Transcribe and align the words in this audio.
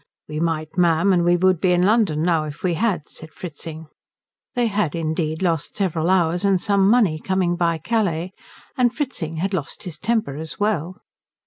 "We 0.27 0.39
might, 0.39 0.79
ma'am, 0.79 1.13
and 1.13 1.23
we 1.23 1.37
would 1.37 1.61
be 1.61 1.73
in 1.73 1.83
London 1.83 2.23
now 2.23 2.45
if 2.45 2.63
we 2.63 2.73
had," 2.73 3.07
said 3.07 3.29
Fritzing. 3.29 3.85
They 4.55 4.65
had, 4.65 4.95
indeed, 4.95 5.43
lost 5.43 5.77
several 5.77 6.09
hours 6.09 6.43
and 6.43 6.59
some 6.59 6.89
money 6.89 7.19
coming 7.19 7.55
by 7.55 7.77
Calais, 7.77 8.31
and 8.75 8.91
Fritzing 8.91 9.35
had 9.37 9.53
lost 9.53 9.83
his 9.83 9.99
temper 9.99 10.37
as 10.37 10.59
well. 10.59 10.97